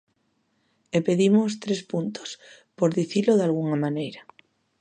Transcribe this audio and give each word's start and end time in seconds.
E 0.97 0.99
pedimos 1.07 1.51
tres 1.63 1.81
puntos, 1.91 2.29
por 2.77 2.89
dicilo 2.99 3.31
dalgunha 3.35 3.77
maneira. 3.85 4.21